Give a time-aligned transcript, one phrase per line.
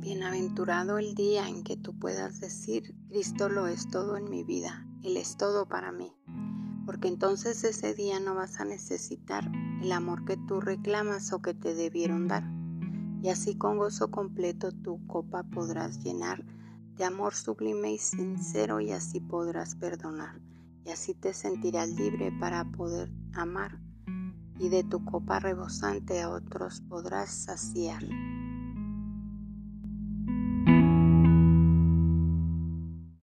[0.00, 4.86] Bienaventurado el día en que tú puedas decir, Cristo lo es todo en mi vida,
[5.02, 6.12] Él es todo para mí,
[6.86, 9.50] porque entonces ese día no vas a necesitar
[9.82, 12.44] el amor que tú reclamas o que te debieron dar,
[13.22, 16.44] y así con gozo completo tu copa podrás llenar
[16.96, 20.40] de amor sublime y sincero y así podrás perdonar,
[20.84, 23.80] y así te sentirás libre para poder amar,
[24.60, 28.04] y de tu copa rebosante a otros podrás saciar.